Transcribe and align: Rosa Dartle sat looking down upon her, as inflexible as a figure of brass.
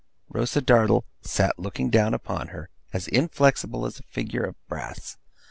Rosa 0.29 0.61
Dartle 0.61 1.05
sat 1.21 1.59
looking 1.59 1.91
down 1.91 2.15
upon 2.15 2.47
her, 2.47 2.69
as 2.91 3.07
inflexible 3.09 3.85
as 3.85 3.99
a 3.99 4.03
figure 4.09 4.43
of 4.43 4.55
brass. 4.67 5.15